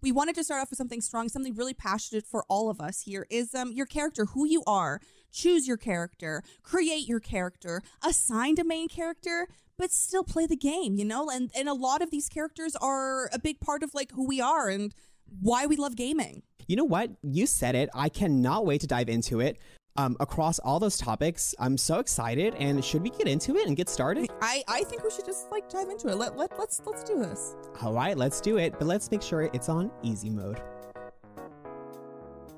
[0.00, 3.02] we wanted to start off with something strong, something really passionate for all of us
[3.02, 5.00] here is um your character, who you are.
[5.32, 10.96] Choose your character, create your character, assign a main character, but still play the game,
[10.96, 11.28] you know?
[11.30, 14.40] And and a lot of these characters are a big part of like who we
[14.40, 14.94] are and
[15.40, 16.42] why we love gaming.
[16.66, 17.10] You know what?
[17.22, 17.88] You said it.
[17.94, 19.58] I cannot wait to dive into it.
[19.96, 22.54] Um, across all those topics, I'm so excited.
[22.54, 24.28] And should we get into it and get started?
[24.40, 26.14] I, I think we should just like dive into it.
[26.16, 27.56] Let, let let's let's do this.
[27.82, 28.74] All right, let's do it.
[28.78, 30.60] But let's make sure it's on easy mode.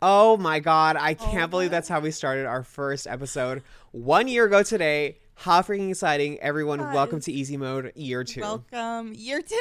[0.03, 3.63] Oh my god, I can't Oh believe my- that's how we started our first episode
[3.93, 5.17] one year ago today.
[5.35, 6.39] How freaking exciting.
[6.41, 6.95] Everyone, Guys.
[6.95, 8.43] welcome to easy mode year two.
[8.43, 9.57] Welcome, year two!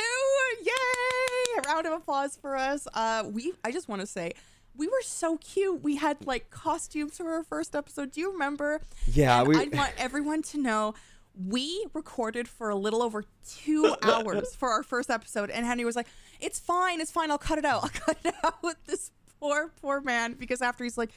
[0.64, 0.72] Yay!
[1.60, 2.86] A round of applause for us.
[2.94, 4.34] Uh, we I just want to say.
[4.80, 5.84] We were so cute.
[5.84, 8.12] We had like costumes for our first episode.
[8.14, 8.82] Do you remember?
[9.12, 10.96] Yeah, we- I want everyone to know
[11.48, 15.96] we recorded for a little over two hours for our first episode, and Henry was
[15.96, 16.08] like,
[16.40, 17.30] "It's fine, it's fine.
[17.30, 17.84] I'll cut it out.
[17.84, 21.12] I'll cut it out." With this poor, poor man, because after he's like,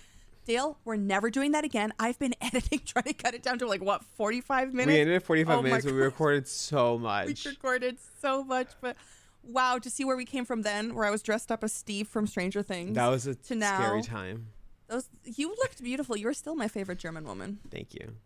[0.45, 3.67] "Dale, we're never doing that again." I've been editing, trying to cut it down to
[3.67, 4.89] like what forty-five minutes.
[4.95, 7.45] we ended at 45 Oh minutes, but we recorded so much.
[7.45, 8.97] We recorded so much, but
[9.43, 12.09] wow, to see where we came from then, where I was dressed up as Steve
[12.09, 12.95] from Stranger Things.
[12.95, 13.79] That was a to now.
[13.79, 14.49] scary time.
[14.89, 16.17] Those you looked beautiful.
[16.17, 17.59] You were still my favorite German woman.
[17.71, 18.17] Thank you.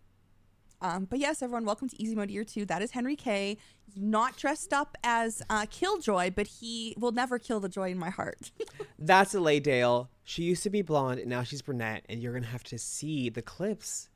[0.83, 2.67] Um, but yes, everyone, welcome to Easy Mode Year Two.
[2.67, 3.57] That is Henry K.
[3.95, 8.11] Not dressed up as uh, Killjoy, but he will never kill the joy in my
[8.11, 8.51] heart.
[8.99, 10.11] That's Elaine Dale.
[10.25, 13.31] She used to be blonde, and now she's brunette, and you're gonna have to see
[13.31, 14.11] the clips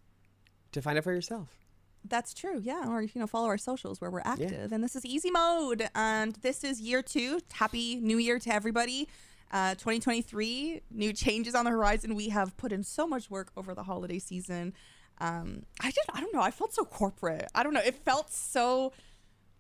[0.73, 1.60] to find out for yourself.
[2.09, 2.89] That's true, yeah.
[2.89, 4.73] Or you know, follow our socials where we're active.
[4.73, 7.41] And this is Easy Mode, and this is Year Two.
[7.53, 9.09] Happy New Year to everybody.
[9.53, 12.15] Uh, 2023, new changes on the horizon.
[12.15, 14.73] We have put in so much work over the holiday season.
[15.19, 16.41] Um, I just, I don't know.
[16.41, 17.49] I felt so corporate.
[17.55, 17.83] I don't know.
[17.85, 18.93] It felt so.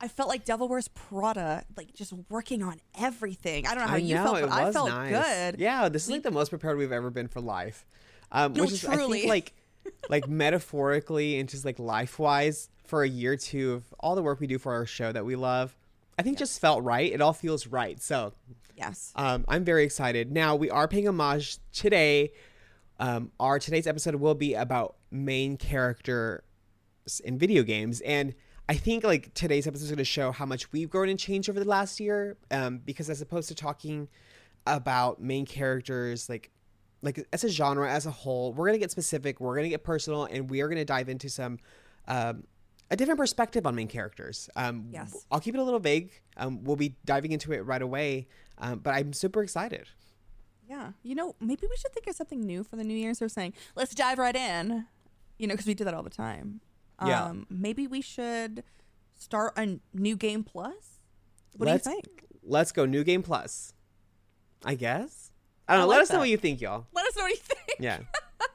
[0.01, 3.67] I felt like Devil Wears Prada, like just working on everything.
[3.67, 5.11] I don't know how I you know felt, but I felt nice.
[5.53, 5.61] good.
[5.61, 7.85] Yeah, this is like the most prepared we've ever been for life.
[8.33, 9.21] Um, No, which is I truly.
[9.21, 9.53] think like
[10.09, 14.22] like metaphorically and just like life wise for a year or two of all the
[14.22, 15.77] work we do for our show that we love.
[16.19, 17.10] I think just felt right.
[17.12, 18.00] It all feels right.
[18.00, 18.32] So
[18.77, 19.12] Yes.
[19.16, 20.32] um, I'm very excited.
[20.32, 22.32] Now we are paying homage today.
[22.99, 26.43] Um, our today's episode will be about main characters
[27.25, 28.34] in video games, and
[28.69, 31.49] I think like today's episode is going to show how much we've grown and changed
[31.49, 32.37] over the last year.
[32.50, 34.09] Um, because as opposed to talking
[34.66, 36.50] about main characters, like
[37.03, 40.25] like as a genre as a whole, we're gonna get specific, we're gonna get personal,
[40.25, 41.59] and we are gonna dive into some.
[42.09, 42.44] Um,
[42.93, 44.50] a different perspective on main characters.
[44.56, 45.25] Um, Yes.
[45.31, 46.11] I'll keep it a little vague.
[46.37, 48.27] Um, we'll be diving into it right away,
[48.59, 49.87] um, but I'm super excited.
[50.69, 50.93] Yeah.
[51.05, 53.21] You know, maybe we should think of something new for the New Year's.
[53.21, 54.87] We're saying, let's dive right in,
[55.38, 56.61] you know, because we do that all the time.
[57.06, 57.27] Yeah.
[57.27, 58.65] Um, maybe we should
[59.15, 60.99] start a new game plus.
[61.56, 62.25] What Let's- do you think?
[62.43, 63.72] Let's go new game plus.
[64.65, 65.19] I guess.
[65.70, 65.88] I don't I know.
[65.88, 66.86] Let like us know what you think, y'all.
[66.92, 67.78] Let us know what you think.
[67.78, 67.98] Yeah.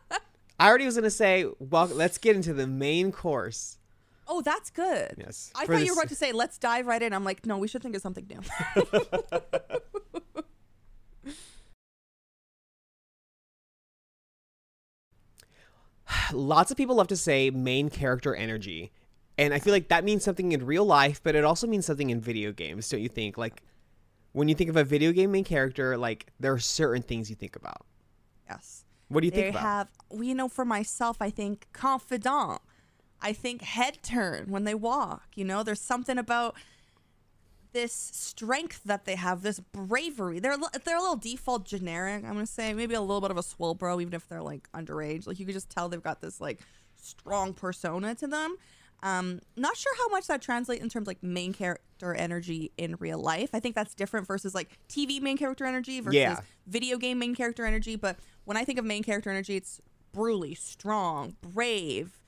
[0.59, 3.77] I already was gonna say, well, let's get into the main course.
[4.27, 5.15] Oh, that's good.
[5.17, 5.49] Yes.
[5.55, 7.13] I for thought you were about to say, let's dive right in.
[7.13, 8.41] I'm like, no, we should think of something new.
[16.33, 18.91] Lots of people love to say main character energy,
[19.37, 22.09] and I feel like that means something in real life, but it also means something
[22.09, 22.89] in video games.
[22.89, 23.37] Don't you think?
[23.37, 23.63] Like,
[24.35, 27.37] when you think of a video game main character, like there are certain things you
[27.37, 27.85] think about.
[28.49, 28.83] yes.
[29.07, 29.61] What do you they think about?
[29.61, 32.59] have, well, you know, for myself, I think confidant.
[33.21, 35.29] I think head turn when they walk.
[35.35, 36.55] You know, there's something about
[37.71, 40.39] this strength that they have, this bravery.
[40.39, 42.25] They're a they're a little default generic.
[42.25, 44.69] I'm gonna say maybe a little bit of a swole bro, even if they're like
[44.73, 45.27] underage.
[45.27, 46.59] Like you could just tell they've got this like
[47.01, 48.57] strong persona to them.
[49.03, 52.95] Um, not sure how much that translates in terms of, like main character energy in
[52.99, 53.49] real life.
[53.53, 56.39] I think that's different versus like TV main character energy versus Yeah.
[56.65, 57.95] video game main character energy.
[57.95, 59.79] But when I think of main character energy, it's
[60.11, 62.19] brutally strong, brave,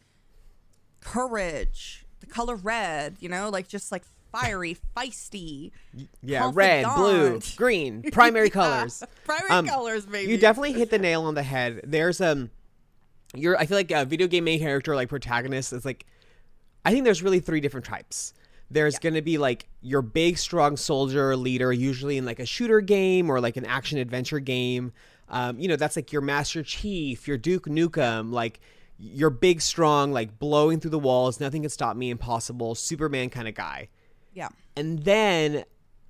[0.99, 5.71] courage, the color red, you know, like just like fiery, feisty.
[6.21, 9.03] yeah, red, blue, green, primary colors.
[9.25, 10.31] Primary Um, colors, baby.
[10.31, 11.81] You definitely hit the nail on the head.
[11.83, 12.49] There's um,
[13.33, 13.57] you're.
[13.57, 16.05] I feel like a video game main character, like protagonist, is like.
[16.85, 18.33] I think there's really three different types.
[18.69, 23.29] There's gonna be like your big, strong soldier leader, usually in like a shooter game
[23.29, 24.91] or like an action adventure game.
[25.29, 28.59] Um, you know, that's like your Master Chief, your Duke Nukem, like
[28.99, 33.47] your big, strong, like blowing through the walls, nothing can stop me, impossible, Superman kind
[33.47, 33.89] of guy.
[34.33, 34.49] yeah.
[34.75, 35.63] And then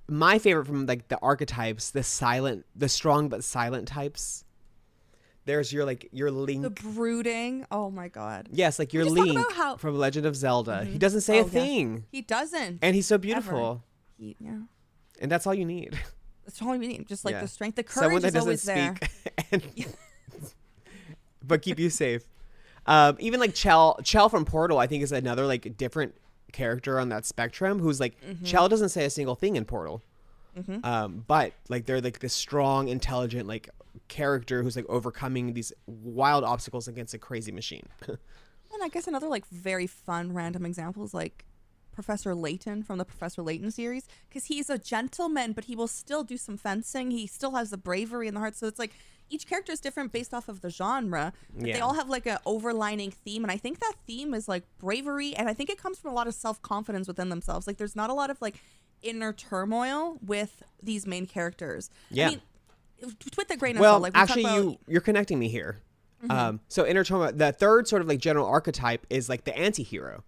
[0.08, 4.44] my favorite from like the archetypes, the silent, the strong but silent types.
[5.48, 6.62] There's your like your Link.
[6.62, 7.64] The brooding.
[7.70, 8.48] Oh my god.
[8.52, 10.84] yes, like your Link how- from Legend of Zelda.
[10.84, 12.80] He doesn't say Oh, a thing, He doesn't.
[12.82, 13.82] and he's so beautiful,
[14.18, 14.58] He, yeah.
[15.20, 15.98] and that's all you need.
[16.44, 17.08] That's all you need.
[17.08, 17.40] Just like Yeah.
[17.42, 18.94] the strength, the courage Someone that is doesn't always there.
[19.52, 19.62] and,
[21.46, 22.22] but keep you safe.
[22.86, 26.14] Um, even like Chell, Chell from Portal, I think is another like different
[26.52, 27.80] character on that spectrum.
[27.80, 28.44] Who's like Mm-hmm.
[28.44, 30.02] Chell doesn't say a single thing in Portal,
[30.82, 33.68] um, but like they're like this strong, intelligent like
[34.08, 37.86] character who's like overcoming these wild obstacles against a crazy machine.
[38.72, 41.44] And I guess another like very fun random example is like
[41.92, 46.22] Professor Layton from the Professor Layton series because he's a gentleman, but he will still
[46.22, 47.10] do some fencing.
[47.10, 48.56] He still has the bravery in the heart.
[48.56, 48.92] So it's like
[49.30, 52.38] each character is different based off of the genre, but they all have like an
[52.46, 53.42] overlining theme.
[53.42, 56.14] And I think that theme is like bravery, and I think it comes from a
[56.14, 57.66] lot of self confidence within themselves.
[57.66, 58.62] Like there's not a lot of like
[59.02, 61.90] inner turmoil with these main characters.
[62.10, 62.26] Yeah.
[62.26, 62.40] I mean,
[63.00, 64.68] with the grain of well, salt, like we actually, about- Mm-hmm.
[64.70, 65.80] you you're connecting me here.
[66.28, 70.24] Um, so inner trauma, the third sort of like general archetype is like the anti-hero.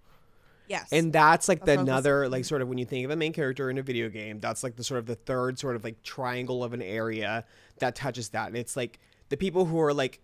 [0.68, 3.16] yes, And that's like That's the another like sort of when you think of a
[3.16, 5.82] main character in a video game, that's like the sort of the third sort of
[5.82, 7.44] like triangle of an area
[7.80, 8.46] that touches that.
[8.46, 9.00] And it's like
[9.30, 10.20] the people who are like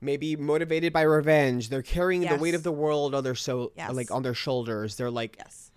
[0.00, 3.92] maybe motivated by revenge, they're carrying the weight of the world on their so Yes.
[3.92, 4.96] like on their shoulders.
[4.96, 5.70] They're like yes,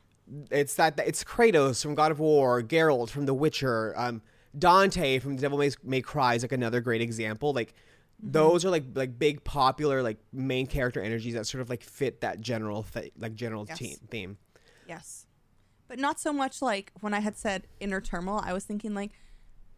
[0.49, 4.21] it's that it's Kratos from God of War, Geralt from The Witcher, um,
[4.57, 7.53] Dante from The Devil May, May Cry is like another great example.
[7.53, 7.73] Like
[8.23, 8.31] Mm-hmm.
[8.31, 12.21] those are like like big popular like main character energies that sort of like fit
[12.21, 13.77] that general th- like general Yes.
[13.77, 14.37] team theme.
[14.87, 15.27] Yes.
[15.89, 19.11] But not so much like when I had said inner turmoil, I was thinking like,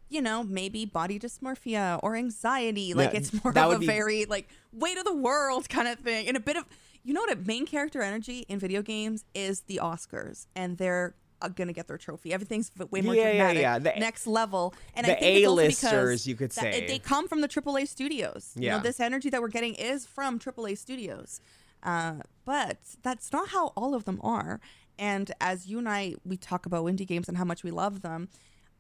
[0.08, 2.94] you know, maybe body dysmorphia or anxiety.
[2.94, 5.98] Like Yeah, it's more of a be- very like weight of the world kind of
[5.98, 6.28] thing.
[6.28, 6.66] And a bit of
[7.04, 11.16] you know what a main character energy in video games is the Oscars and they're
[11.56, 12.34] gonna get their trophy.
[12.34, 13.80] Everything's way more Yeah, yeah, dramatic, yeah.
[13.80, 14.74] The- next level.
[14.96, 16.88] And the I think it's also because A-listers, you could that- say.
[16.88, 18.54] they come from the AAA studios.
[18.56, 18.78] You Yeah.
[18.78, 21.40] know, this energy that we're getting is from AAA studios.
[21.84, 24.60] Uh, but that's not how all of them are.
[24.98, 28.02] And as you and I, we talk about indie games and how much we love
[28.02, 28.30] them.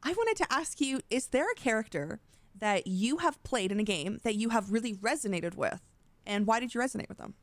[0.03, 2.19] I wanted to ask you: Is there a character
[2.57, 5.81] that you have played in a game that you have really resonated with,
[6.25, 7.35] and why did you resonate with them?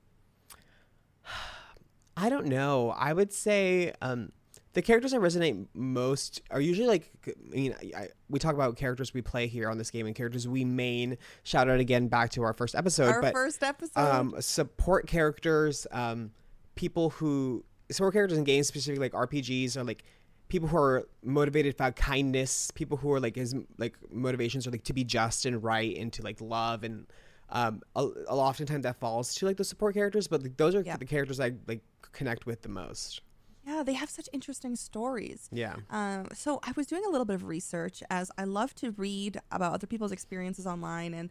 [2.16, 2.90] I don't know.
[2.96, 4.30] I would say um,
[4.74, 8.76] the characters I resonate most are usually like I mean I, I, we talk about
[8.76, 11.16] characters we play here on this game and characters we main.
[11.42, 13.98] Shout out again back to our first episode, Our but first episode.
[14.00, 16.30] um, support characters, um,
[16.74, 20.04] people who support characters in games, specifically like RPGs, are like
[20.48, 24.84] people who are motivated by kindness, people who are like his like motivations are like
[24.84, 27.06] to be just and right and to like love and
[27.50, 30.80] um, a, a oftentimes that falls to like the support characters, but like, those are
[30.82, 30.96] Yeah.
[30.96, 31.80] the characters I like
[32.12, 33.20] connect with the most.
[33.66, 35.48] Yeah, they have such interesting stories.
[35.50, 35.76] Yeah.
[35.90, 39.38] Um, so I was doing a little bit of research as I love to read
[39.50, 41.30] about other people's experiences online, and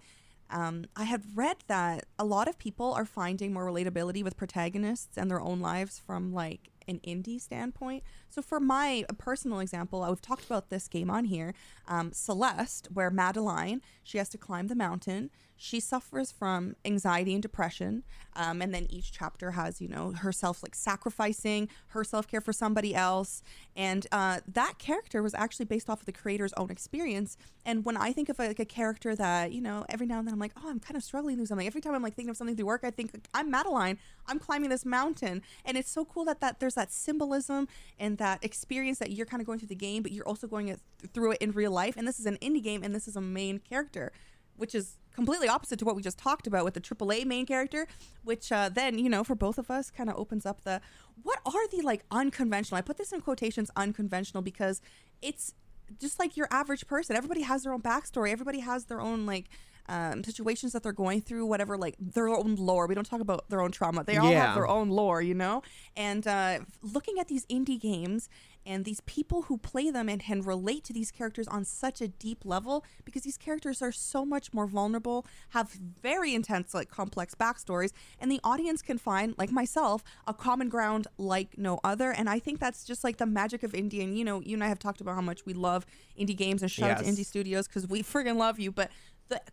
[0.50, 5.18] um, I had read that a lot of people are finding more relatability with protagonists
[5.18, 8.04] and their own lives from like an indie standpoint.
[8.30, 11.54] So for my personal example, I've talked about this game on here,
[11.88, 15.30] um, Celeste, where Madeline she has to climb the mountain.
[15.64, 18.04] She suffers from anxiety and depression,
[18.36, 22.52] um, and then each chapter has you know herself like sacrificing her self care for
[22.52, 23.42] somebody else,
[23.74, 27.38] and uh, that character was actually based off of the creator's own experience.
[27.66, 30.34] And when I think of like a character that you know every now and then
[30.34, 31.66] I'm like, oh, I'm kind of struggling through something.
[31.66, 34.00] Every time I'm like thinking of something through work, I think like, I'm Madeline.
[34.28, 38.44] I'm climbing this mountain, and it's so cool that that there's that symbolism and that
[38.44, 40.76] experience that you're kind of going through the game, but you're also going
[41.14, 41.96] through it in real life.
[41.96, 44.12] And this is an indie game, and this is a main character,
[44.58, 47.88] which is completely opposite to what we just talked about with the AAA main character,
[48.24, 50.82] which uh, then you know for both of us kind of opens up the
[51.22, 52.78] what are the like unconventional.
[52.78, 54.82] I put this in quotations unconventional because
[55.22, 55.54] it's
[56.00, 57.16] just like your average person.
[57.16, 58.32] Everybody has their own backstory.
[58.32, 59.50] Everybody has their own like
[59.90, 62.88] um, situations that they're going through, whatever, like their own lore.
[62.88, 64.04] We don't talk about their own trauma.
[64.04, 64.48] They all Yeah.
[64.48, 65.62] have their own lore, you know?
[65.96, 68.30] And uh, looking at these indie games
[68.66, 72.08] and these people who play them and can relate to these characters on such a
[72.08, 77.36] deep level because these characters are so much more vulnerable, have very intense, like complex
[77.36, 82.12] backstories, and the audience can find, like myself, a common ground like no other.
[82.12, 84.02] And I think that's just like the magic of indie.
[84.02, 85.86] And you know, you and I have talked about how much we love
[86.18, 88.72] indie games and shout out to indie studios because we friggin' love you.
[88.72, 88.90] But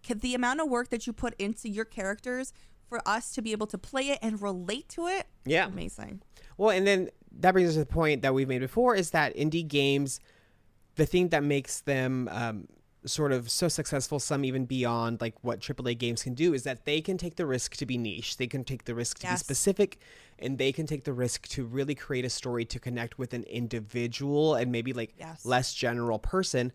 [0.08, 2.52] the the amount of work that you put into your characters
[2.88, 5.66] for us to be able to play it and relate to it, Yeah.
[5.66, 6.22] amazing.
[6.56, 7.10] Well, and then
[7.40, 10.18] that brings us to the point that we've made before is that indie games,
[10.96, 12.66] the thing that makes them um,
[13.06, 16.84] sort of so successful, some even beyond like what AAA games can do, is that
[16.84, 18.36] they can take the risk to be niche.
[18.38, 19.98] They can take the risk to be specific,
[20.40, 23.44] and they can take the risk to really create a story to connect with an
[23.44, 25.44] individual and maybe like Yes.
[25.46, 26.72] less general person.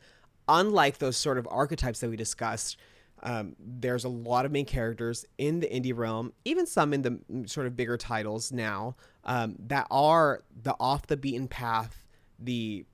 [0.47, 2.77] Unlike those sort of archetypes that we discussed,
[3.23, 7.47] um, there's a lot of main characters in the indie realm, even some in the
[7.47, 12.05] sort of bigger titles now, um, that are the off the beaten path,
[12.39, 12.85] the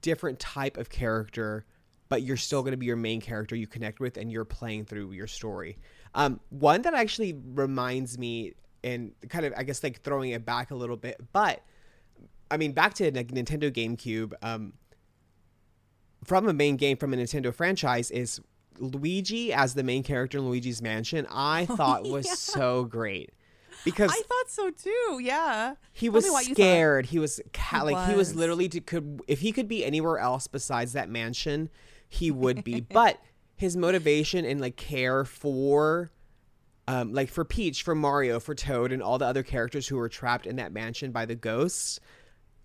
[0.00, 1.64] different type of character,
[2.08, 4.84] but you're still going to be your main character you connect with and you're playing
[4.84, 5.78] through your story.
[6.14, 8.52] Um, one that actually reminds me
[8.84, 11.62] and kind of I guess like throwing it back a little bit, but
[12.50, 14.34] I mean back to like Nintendo GameCube.
[14.42, 14.74] Um,
[16.24, 18.40] from a main game from a Nintendo franchise is
[18.78, 21.26] Luigi as the main character in Luigi's Mansion.
[21.30, 22.34] I thought was yeah.
[22.34, 23.30] so great
[23.84, 25.20] because I thought so too.
[25.22, 25.74] Yeah.
[25.92, 27.06] he Tell was me why you thought- scared.
[27.06, 28.36] He was ca- He like he was was.
[28.36, 31.68] literally to, could if he could be anywhere else besides that mansion,
[32.08, 32.80] he would be.
[32.92, 33.18] but
[33.56, 36.10] his motivation and like care for
[36.88, 40.08] um like for Peach, for Mario, for Toad and all the other characters who were
[40.08, 42.00] trapped in that mansion by the ghosts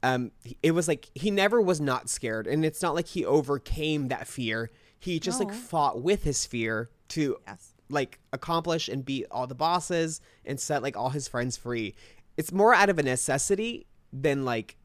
[0.04, 4.10] um it was like he never was not scared and it's not like he overcame
[4.10, 4.70] that fear
[5.14, 7.74] he just like fought with his fear to Yes.
[7.90, 11.96] like accomplish and beat all the bosses and set like all his friends free
[12.36, 14.76] it's more out of a necessity than like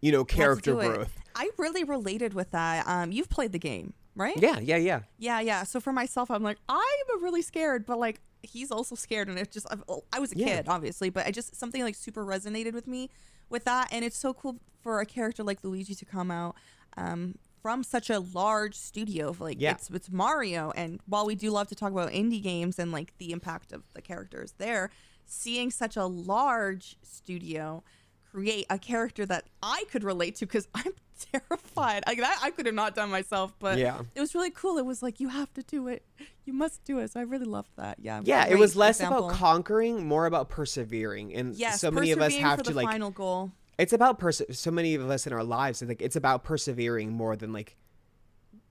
[0.00, 0.86] you know character it.
[0.94, 2.86] growth I really related with that.
[2.88, 4.36] Um, you've played the game, right?
[4.38, 5.64] yeah yeah yeah Yeah, yeah.
[5.64, 9.50] So for myself, I'm like, I'm really scared, but like he's also scared, and it
[9.52, 9.82] just I've,
[10.14, 10.46] I was a Yeah.
[10.46, 13.10] kid, obviously, but I just something like super resonated with me
[13.50, 16.54] with that, and it's so cool for a character like Luigi to come out
[16.96, 17.34] um,
[17.66, 19.34] from such a large studio.
[19.40, 19.72] Like Yeah.
[19.72, 23.12] it's it's Mario, and while we do love to talk about indie games and like
[23.18, 24.88] the impact of the characters there,
[25.24, 27.82] seeing such a large studio
[28.30, 30.92] create a character that I could relate to because I'm
[31.32, 32.04] terrified.
[32.06, 34.02] Like that, I could have not done myself, but Yeah.
[34.14, 34.78] it was really cool.
[34.78, 36.04] It was like you have to do it,
[36.44, 37.10] you must do it.
[37.10, 37.98] So I really loved that.
[38.00, 39.26] Yeah, yeah it was less example.
[39.26, 43.10] about conquering more about persevering and yes, so many of us have to like final
[43.10, 43.50] goal.
[43.78, 47.36] It's about perse- so many of us in our lives like it's about persevering more
[47.36, 47.76] than like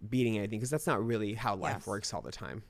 [0.09, 1.87] beating anything because that's not really how life Yes.
[1.87, 2.63] works all the time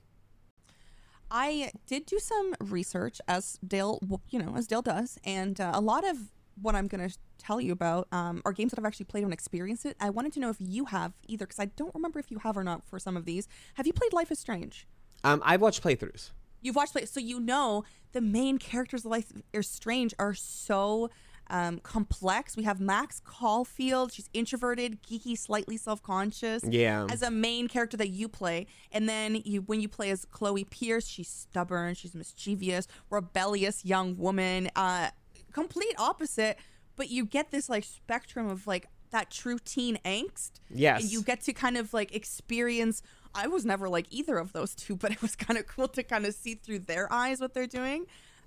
[1.32, 4.00] I did do some research, as Dale,
[4.30, 6.18] you know, as Dale does, and uh, a lot of
[6.62, 9.34] what I'm going to tell you about um, are games that I've actually played and
[9.34, 9.98] experienced it.
[10.00, 12.56] I wanted to know if you have either, because I don't remember if you have
[12.56, 13.48] or not for some of these.
[13.74, 14.88] Have you played Life is Strange?
[15.24, 19.32] um i've watched playthroughs You've watched play, so you know the main characters of Life
[19.54, 21.10] is Strange are so
[21.50, 22.58] um, complex.
[22.58, 24.12] We have Max Caulfield.
[24.12, 26.64] She's introverted, geeky, slightly self-conscious.
[26.64, 27.08] Yeah.
[27.10, 30.64] As a main character that you play, and then you when you play as Chloe
[30.64, 34.70] Pierce, she's stubborn, she's mischievous, rebellious young woman.
[34.76, 35.10] Uh,
[35.52, 36.58] complete opposite,
[36.96, 40.52] but you get this like spectrum of like that true teen angst.
[40.70, 41.04] Yes.
[41.04, 43.02] And you get to kind of like experience.
[43.34, 46.04] I was never like either of those two, but it was kind of cool to
[46.04, 48.06] kind of see through their eyes what they're doing.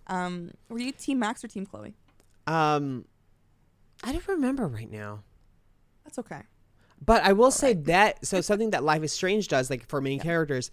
[0.08, 1.94] Um, were you Team Max or Team Chloe?
[2.52, 3.04] Um,
[4.02, 5.22] I don't remember right now.
[6.04, 6.42] That's okay.
[7.04, 10.18] But I will say that so something that Life is Strange does, like for main
[10.18, 10.70] characters,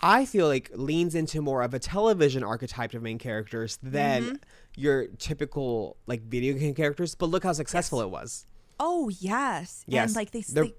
[0.00, 4.34] I feel like leans into more of a television archetype of main characters than Mm-hmm.
[4.76, 7.14] your typical like video game characters.
[7.14, 8.46] But look how successful it was.
[8.78, 10.74] Oh yes, Yes, And like they, they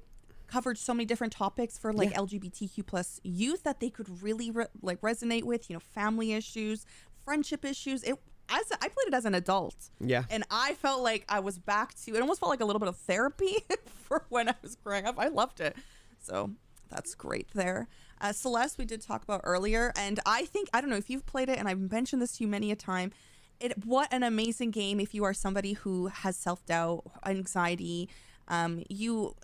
[0.48, 2.20] covered so many different topics for like Yeah.
[2.20, 5.70] LGBTQ plus youth that they could really re- like resonate with.
[5.70, 6.86] You know, family issues,
[7.26, 8.04] friendship issues.
[8.04, 8.16] It
[8.50, 9.76] as I played it as an adult.
[10.00, 10.24] Yeah.
[10.30, 12.90] And I felt like I was back to it almost felt like a little bit
[12.90, 13.58] of therapy
[14.04, 15.16] for when I was growing up.
[15.18, 15.76] I loved it.
[16.22, 16.52] So
[16.90, 17.88] that's great there.
[18.20, 21.26] Uh, Celeste, we did talk about earlier, and I think I don't know if you've
[21.26, 23.12] played it, and I've mentioned this to you many a time.
[23.60, 28.10] It what an amazing game if you are somebody who has self doubt, anxiety.
[28.48, 29.36] Um, you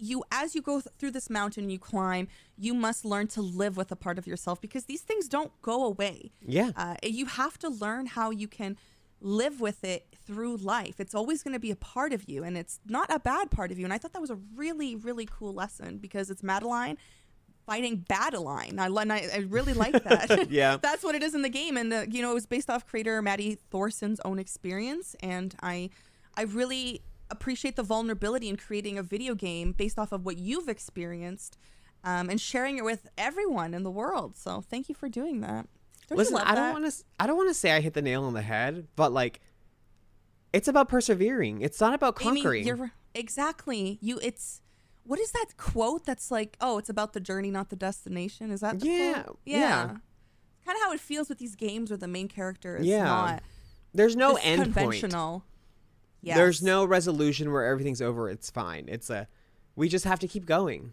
[0.00, 2.26] you as you go th- through this mountain you climb
[2.56, 5.84] you must learn to live with a part of yourself because these things don't go
[5.84, 6.70] away Yeah.
[6.76, 8.76] uh, you have to learn how you can
[9.22, 10.98] live with it through life.
[10.98, 13.70] It's always going to be a part of you, and it's not a bad part
[13.70, 13.84] of you.
[13.84, 16.96] And I thought that was a really, really cool lesson because it's Madeline
[17.66, 18.78] fighting Badeline.
[18.78, 20.48] I, I, I really like that.
[20.50, 20.76] Yeah.
[20.82, 22.86] that's what it is in the game, and uh, you know it was based off
[22.86, 25.90] creator Maddy Thorson's own experience, and I,
[26.34, 30.68] I really appreciate the vulnerability in creating a video game based off of what you've
[30.68, 31.56] experienced.
[32.02, 34.34] Um, and sharing it with everyone in the world.
[34.34, 35.66] So thank you for doing that.
[36.08, 37.04] Don't Listen, I don't want to.
[37.20, 39.40] I don't want to say I hit the nail on the head, but like,
[40.52, 41.60] it's about persevering.
[41.60, 42.66] It's not about Amy, conquering.
[42.66, 44.18] you're exactly you.
[44.22, 44.62] It's
[45.04, 46.56] what is that quote that's like?
[46.60, 48.50] Oh, it's about the journey, not the destination.
[48.50, 49.38] Is that the Yeah, quote?
[49.44, 49.86] yeah.
[50.64, 53.04] Kind of how it feels with these games where the main character is Yeah.
[53.04, 53.42] not
[53.92, 55.00] There's no end point.
[56.22, 56.36] Yes.
[56.36, 58.28] There's no resolution where everything's over.
[58.28, 58.86] It's fine.
[58.88, 59.26] It's a.
[59.76, 60.92] We just have to keep going.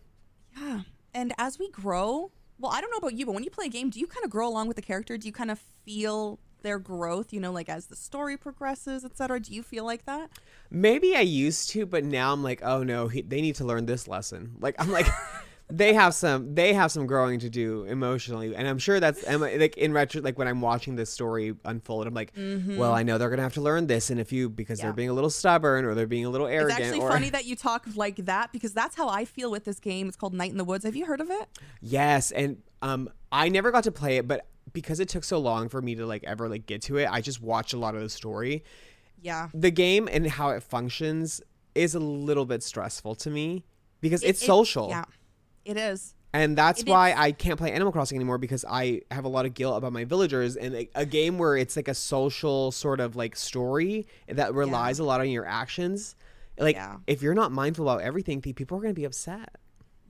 [0.58, 0.82] Yeah.
[1.14, 3.70] And as we grow, well, I don't know about you, but when you play a
[3.70, 5.18] game, do you kind of grow along with the character?
[5.18, 7.34] Do you kind of feel their growth?
[7.34, 9.40] You know, like as the story progresses, etc.
[9.40, 10.30] Do you feel like that?
[10.70, 13.86] Maybe I used to, but now I'm like, oh no, he, they need to learn
[13.86, 14.56] this lesson.
[14.60, 15.08] Like I'm like,
[15.70, 19.42] they have some they have some growing to do emotionally and i'm sure that's and,
[19.42, 22.32] like in retro like when i'm watching this story unfold i'm like
[22.78, 24.86] well i know they're gonna have to learn this in a few because Mm-hmm.
[24.86, 24.92] Yeah.
[24.92, 27.30] they're being a little stubborn or they're being a little arrogant It's actually or funny
[27.32, 30.08] that you talk like that because that's how I feel with this game.
[30.08, 30.86] It's called Night in the Woods.
[30.86, 31.48] Have you heard of it?
[31.82, 35.68] yes and um i never got to play it but because it took so long
[35.68, 38.02] for me to like ever like get to it i just watched a lot of
[38.02, 38.64] the story
[39.22, 39.50] Yeah.
[39.54, 41.42] the game and how it functions
[41.76, 43.66] is a little bit stressful to me
[44.00, 45.06] because It- it's it- social Yeah,
[45.68, 46.14] it is.
[46.34, 49.30] and that's It why is- I can't play Animal Crossing anymore because I have a
[49.30, 52.72] lot of guilt about my villagers and a, a game where it's like a social
[52.72, 56.16] sort of like story that relies a lot on your actions.
[56.60, 56.98] Like Yeah.
[57.08, 59.56] if you're not mindful about everything, pe- people are going to be upset.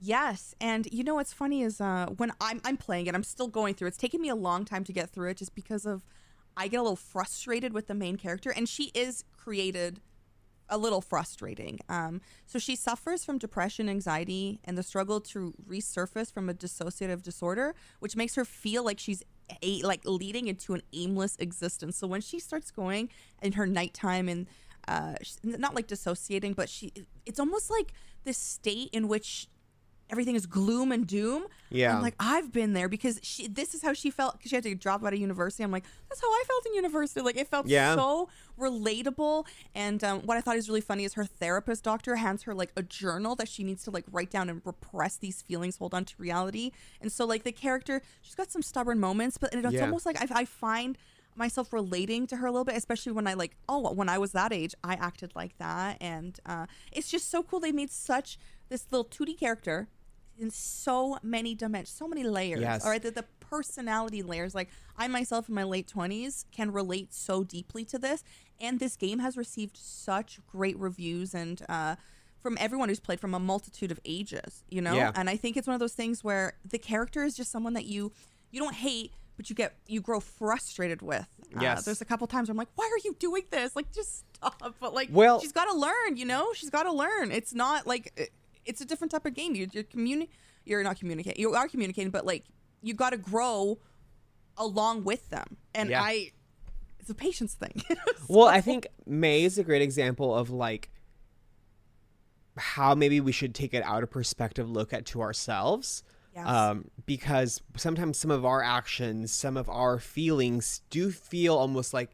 [0.00, 3.48] Yes, and you know what's funny is uh, when I'm I'm playing it, I'm still
[3.48, 3.88] going through.
[3.88, 6.04] It's taking me a long time to get through it, just because of
[6.56, 10.00] I get a little frustrated with the main character, and she is created
[10.68, 11.80] a little frustrating.
[11.88, 17.22] Um, so she suffers from depression, anxiety, and the struggle to resurface from a dissociative
[17.22, 19.22] disorder, which makes her feel like she's
[19.62, 21.96] a, like leading into an aimless existence.
[21.96, 23.08] So when she starts going
[23.42, 24.46] in her nighttime and
[24.86, 26.92] uh, not like dissociating, but she
[27.26, 27.92] it's almost like
[28.24, 29.48] this state in which
[30.10, 31.46] everything is gloom and doom.
[31.70, 31.94] Yeah.
[31.94, 34.64] I'm like, I've been there because she, this is how she felt because she had
[34.64, 35.62] to drop out of university.
[35.62, 37.20] I'm like, that's how I felt in university.
[37.20, 37.94] Like, it felt Yeah.
[37.94, 39.46] so relatable.
[39.74, 42.72] And um, what I thought is really funny is her therapist doctor hands her like
[42.76, 46.04] a journal that she needs to like write down and repress these feelings, hold on
[46.06, 46.70] to reality.
[47.00, 49.82] And so, like, the character, she's got some stubborn moments, but it's Yeah.
[49.82, 50.96] almost like I, I find
[51.34, 54.32] myself relating to her a little bit, especially when I like, oh, when I was
[54.32, 57.60] that age, I acted like that, and uh, it's just so cool.
[57.60, 58.38] They made such
[58.70, 59.86] this little 2D character
[60.38, 62.60] in so many dimensions, so many layers.
[62.60, 62.84] Yes.
[62.84, 64.54] All right, the, the personality layers.
[64.54, 68.22] Like I myself in my late twenties can relate so deeply to this,
[68.60, 71.62] and this game has received such great reviews and.
[71.68, 71.96] uh
[72.40, 75.10] from everyone who's played from a multitude of ages, you know, Yeah.
[75.16, 77.84] and I think it's one of those things where the character is just someone that
[77.86, 78.12] you
[78.52, 81.26] you don't hate, but you get you grow frustrated with.
[81.56, 81.84] Uh, Yes.
[81.84, 83.74] there's a couple times where I'm like, why are you doing this?
[83.74, 84.76] Like, just stop.
[84.78, 86.16] But like, Well- she's got to learn.
[86.16, 87.32] You know, she's got to learn.
[87.32, 88.30] It's not like it-
[88.68, 89.54] it's a different type of game.
[89.54, 90.28] You're, you're communi-
[90.64, 91.40] You're not communicating.
[91.40, 92.44] You are communicating, but like
[92.82, 93.78] you got to grow
[94.56, 95.56] along with them.
[95.74, 96.02] And Yeah.
[96.02, 96.32] I,
[97.00, 97.82] it's a patience thing.
[98.28, 100.90] Well, I think Mae is a great example of like
[102.58, 106.02] how maybe we should take it out of perspective look at to ourselves.
[106.34, 106.46] Yes.
[106.46, 112.10] Um, because sometimes some of our actions, some of our feelings do feel almost like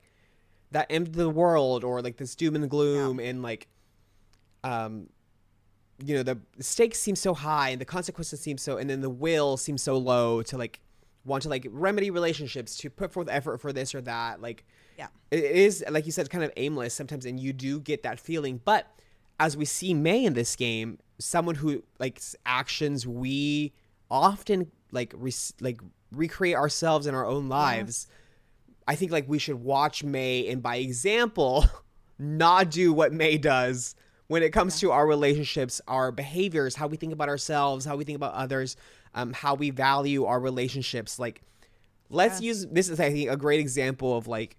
[0.70, 3.68] that end of the world or like this doom and gloom and like
[4.62, 5.08] um
[6.02, 9.10] you know the stakes seem so high and the consequences seem so and then the
[9.10, 10.80] will seems so low to like
[11.24, 14.64] want to like remedy relationships to put forth effort for this or that like
[14.98, 15.06] yeah.
[15.30, 18.60] it is like you said kind of aimless sometimes and you do get that feeling
[18.64, 18.88] but
[19.40, 23.72] as we see Mae in this game someone who like actions we
[24.10, 25.80] often like re- like
[26.12, 28.06] recreate ourselves in our own lives
[28.86, 31.64] i think like we should watch Mae and by example
[32.18, 33.94] not do what Mae does
[34.28, 38.04] when it comes to our relationships our behaviors how we think about ourselves how we
[38.04, 38.76] think about others
[39.14, 41.42] um, how we value our relationships like
[42.10, 42.62] let's Yes.
[42.62, 44.56] use this is i think a great example of like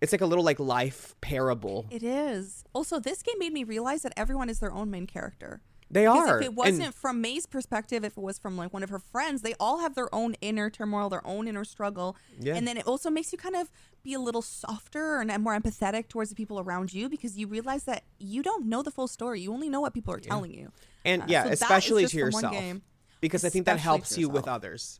[0.00, 2.64] it's like a little like life parable It is.
[2.74, 5.62] Also, this game made me realize that everyone is their own main character.
[5.90, 8.90] They are if it wasn't from Mae's perspective, if it was from like one of
[8.90, 12.16] her friends, they all have their own inner turmoil, their own inner struggle.
[12.40, 12.56] Yeah.
[12.56, 13.70] And then it also makes you kind of
[14.02, 17.84] be a little softer and more empathetic towards the people around you because you realize
[17.84, 19.40] that you don't know the full story.
[19.40, 20.72] You only know what people are telling you.
[21.04, 22.82] and Uh, yeah so especially to yourself game.
[23.20, 24.98] because i think that helps you with others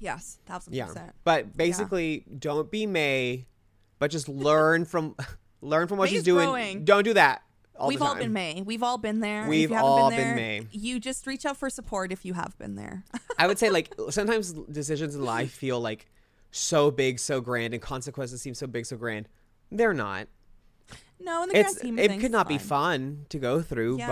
[0.00, 1.12] Yes, thousand yeah percent.
[1.24, 3.46] but basically don't be Mae
[3.98, 5.16] but just learn from
[5.62, 6.84] learn from what she's doing growing.
[6.84, 7.42] don't do that
[7.78, 8.62] all We've all been Mae.
[8.64, 9.46] We've all been there.
[9.48, 10.66] We've if you all been, been Mae.
[10.72, 13.04] You just reach out for support if you have been there.
[13.38, 16.06] I would say like sometimes decisions in life feel like
[16.50, 19.28] so big, so grand, and consequences seem so big, so grand.
[19.70, 20.28] They're not.
[21.20, 24.08] no, in the grand It's scheme it could not be fun to go through, Yeah.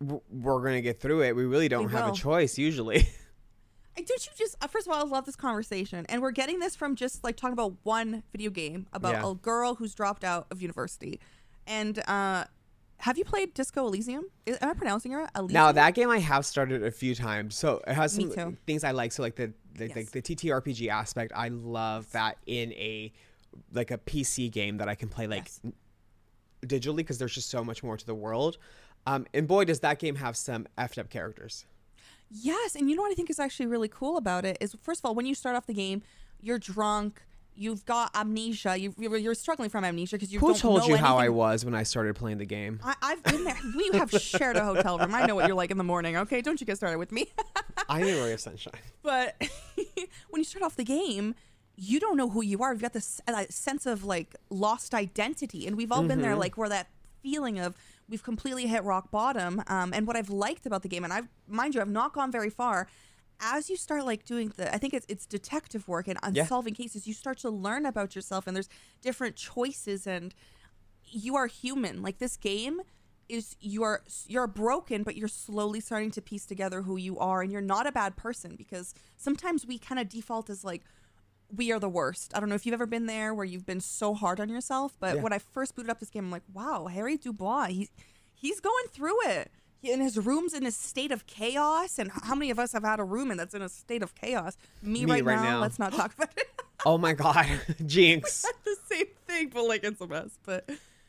[0.00, 1.34] but we're gonna get through it.
[1.34, 2.12] We really don't We have will.
[2.12, 3.08] a choice usually.
[3.96, 6.76] Don't you just uh, first of all, I love this conversation, and we're getting this
[6.76, 9.30] from just like talking about one video game about Yeah.
[9.30, 11.18] a girl who's dropped out of university.
[11.66, 12.44] And uh,
[12.98, 14.24] have you played Disco Elysium?
[14.46, 15.28] Is, am I pronouncing it right?
[15.36, 15.54] Elysium?
[15.54, 18.92] now that game I have started a few times, so it has some things I
[18.92, 19.12] like.
[19.12, 19.96] So like the the, Yes.
[19.96, 23.12] like the TTRPG aspect, I love that in a
[23.72, 25.72] like a PC game that I can play like Yes.
[26.64, 28.58] digitally because there's just so much more to the world.
[29.06, 31.66] Um, and boy, does that game have some effed up characters.
[32.30, 35.00] Yes, and you know what I think is actually really cool about it is first
[35.00, 36.02] of all, when you start off the game,
[36.40, 37.22] you're drunk,
[37.56, 38.76] you've got amnesia.
[38.78, 41.74] You, you're struggling from amnesia because you Who don't told you how I was when
[41.74, 42.80] I started playing the game?
[42.84, 43.56] I, I've been there.
[43.76, 45.14] We have shared a hotel room.
[45.14, 46.16] I know what you're like in the morning.
[46.16, 47.28] Okay, don't you get started with me.
[47.88, 48.74] I am a ray of sunshine.
[49.02, 49.34] but
[50.30, 51.34] when you start off the game,
[51.76, 52.72] you don't know who you are.
[52.72, 56.40] You've got this uh, sense of like lost identity, and we've all been there, Mm-hmm.
[56.40, 56.88] like where that
[57.22, 57.74] feeling of
[58.08, 59.62] we've completely hit rock bottom.
[59.66, 62.30] Um, and what I've liked about the game, and I've mind you, I've not gone
[62.32, 62.88] very far.
[63.40, 66.46] As you start like doing the, I think it's it's detective work and Yeah.
[66.46, 67.06] solving cases.
[67.06, 68.68] You start to learn about yourself, and there's
[69.02, 70.34] different choices, and
[71.04, 72.02] you are human.
[72.02, 72.80] Like this game
[73.28, 77.42] is you are you're broken, but you're slowly starting to piece together who you are,
[77.42, 80.82] and you're not a bad person because sometimes we kind of default as like
[81.54, 82.32] we are the worst.
[82.34, 84.96] I don't know if you've ever been there where you've been so hard on yourself,
[84.98, 85.22] but Yeah.
[85.22, 87.90] when I first booted up this game, I'm like, wow, Harry Dubois, he's
[88.34, 89.50] he's going through it.
[89.84, 91.98] And his room's in a state of chaos.
[91.98, 94.14] And how many of us have had a room and that's in a state of
[94.14, 94.56] chaos?
[94.82, 95.42] Me, Me right, right now.
[95.42, 95.60] now.
[95.60, 96.48] Let's not talk about it.
[96.84, 97.46] Oh my god,
[97.86, 98.44] Jinx.
[98.64, 100.38] the same thing, but like it's a mess.
[100.44, 100.68] But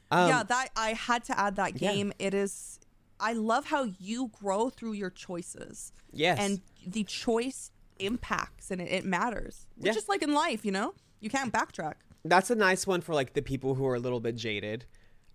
[0.10, 1.92] Um, yeah, that I had to add that Yeah.
[1.94, 2.14] game.
[2.18, 2.80] It is.
[3.20, 5.92] I love how you grow through your choices.
[6.14, 6.40] Yes.
[6.40, 9.68] And the choice impacts and it, it matters.
[9.78, 9.92] Yeah.
[9.92, 11.96] Just like in life, you know, you can't backtrack.
[12.26, 14.86] That's a nice one for like the people who are a little bit jaded.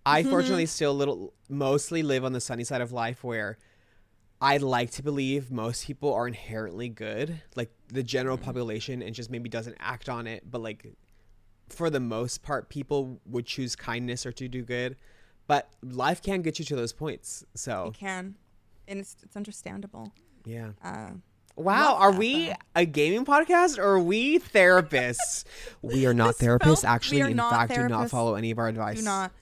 [0.06, 0.26] Mm-hmm.
[0.26, 3.58] I fortunately still little mostly live on the sunny side of life where
[4.40, 8.44] I like to believe most people are inherently good, like the general Mm-hmm.
[8.46, 10.86] population and just maybe doesn't act on it, but like
[11.68, 14.96] for the most part people would choose kindness or to do good.
[15.46, 17.44] But life can get you to those points.
[17.54, 18.34] So, It can,
[18.88, 20.12] and it's it's understandable.
[20.44, 20.70] yeah.
[20.82, 21.10] Uh,
[21.54, 22.54] Wow, are that, we though.
[22.76, 25.44] a gaming podcast or are we therapists?
[25.82, 26.82] we are not This therapists.
[26.84, 28.96] Actually, in fact, do not follow any of our advice.
[28.98, 29.32] do not.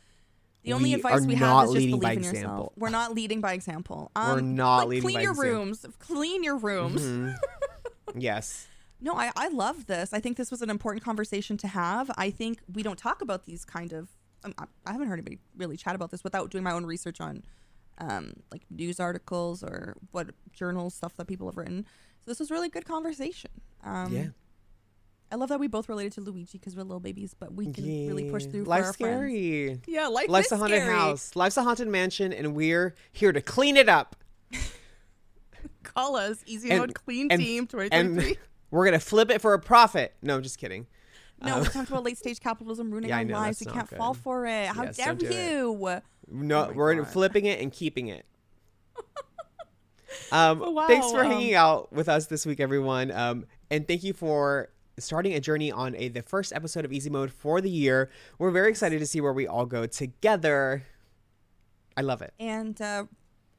[0.62, 2.40] The only We advice we have is just believe in example.
[2.40, 2.73] yourself.
[2.77, 4.11] We're not leading by example.
[4.14, 5.55] Um, We're not like, leading clean by your example.
[5.55, 5.87] rooms.
[5.99, 7.03] Clean your rooms.
[7.03, 7.35] Mhm.
[8.16, 8.66] yes.
[9.01, 10.12] No, I, I love this.
[10.12, 12.11] I think this was an important conversation to have.
[12.18, 14.09] I think we don't talk about these kind of.
[14.44, 17.20] Um, I, I haven't heard anybody really chat about this without doing my own research
[17.20, 17.42] on,
[17.99, 21.87] um, like news articles or what journals stuff that people have written.
[22.25, 23.51] So this was really good conversation.
[23.83, 24.27] Um, yeah.
[25.33, 27.85] I love that we both related to Luigi because we're little babies, but we can
[27.85, 29.33] really push through Life's for our friends.
[29.33, 29.81] scary.
[29.87, 30.93] Yeah, life Life's a haunted scary.
[30.95, 31.37] house.
[31.37, 34.16] Life's a haunted mansion, and we're here to clean it up.
[35.83, 38.38] Call us Easy And- Mode Clean and- Team And 2023.
[38.71, 40.14] we're gonna flip it for a profit.
[40.23, 40.87] No, just kidding.
[41.43, 43.61] No, Um, we talked about late stage capitalism ruining Yeah, our know, lives.
[43.64, 44.66] We can't fall for it.
[44.69, 45.23] How Yes, dare it.
[45.23, 46.01] you?
[46.29, 47.09] No, my we're God.
[47.09, 48.27] flipping it and keeping it.
[50.33, 53.11] um, Wow, thanks for um, hanging out with us this week, everyone.
[53.11, 54.69] Um, and thank you for
[55.00, 58.10] starting a journey on a the first episode of Easy Mode for the year.
[58.38, 60.84] We're very excited to see where we all go together.
[61.96, 62.32] I love it.
[62.38, 63.04] And uh,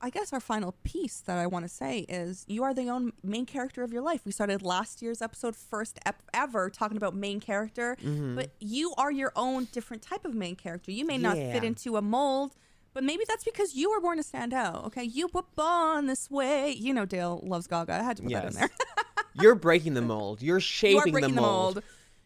[0.02, 3.14] I guess our final piece that I want to say is you are the own
[3.24, 4.22] main character of your life.
[4.26, 8.36] We started last year's episode, first ep- ever, talking about main character, Mm-hmm.
[8.36, 10.92] but you are your own different type of main character.
[10.92, 12.56] You may not fit into a mold.
[12.94, 14.84] But maybe that's because you were born to stand out.
[14.88, 16.72] Okay, you were born this way.
[16.72, 17.94] You know, Dale loves Gaga.
[17.94, 18.70] I had to put that in there.
[19.34, 20.42] You're breaking the mold.
[20.42, 21.84] You're shaping you shaping breaking the mold.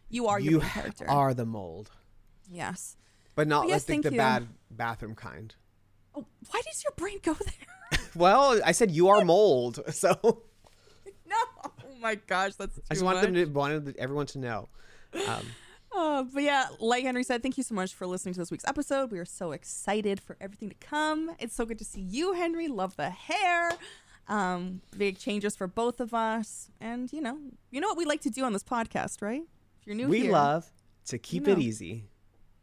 [0.08, 1.08] You are your You character.
[1.10, 1.90] are the mold,
[2.50, 2.96] Yes.
[3.34, 5.54] but not But yes, like thank the bad bathroom kind.
[6.14, 8.00] Oh, why does your brain go there?
[8.14, 11.36] Well, I said you are mold, so no.
[11.64, 14.68] Oh my gosh, that's I just wanted them to wanted everyone to know.
[15.28, 15.46] Um,
[15.94, 18.66] Uh, but yeah, like Henry said, thank you so much for listening to this week's
[18.66, 19.10] episode.
[19.10, 21.34] We are so excited for everything to come.
[21.38, 22.68] It's so good to see you, Henry.
[22.68, 23.70] Love the hair.
[24.28, 26.70] Um, big changes for both of us.
[26.80, 27.38] And you know,
[27.70, 29.42] you know what we like to do on this podcast, right?
[29.80, 30.70] If you're new we here, love
[31.06, 32.04] to keep You it easy.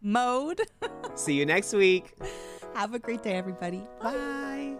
[0.02, 0.62] mode.
[1.16, 2.14] See you next week.
[2.74, 3.82] Have a great day, everybody.
[4.02, 4.76] Bye.